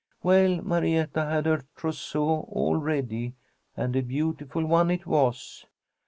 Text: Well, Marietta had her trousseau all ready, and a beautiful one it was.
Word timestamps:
Well, 0.23 0.63
Marietta 0.63 1.25
had 1.25 1.45
her 1.45 1.63
trousseau 1.75 2.47
all 2.49 2.77
ready, 2.77 3.35
and 3.77 3.95
a 3.95 4.01
beautiful 4.01 4.65
one 4.65 4.89
it 4.89 5.05
was. 5.05 5.67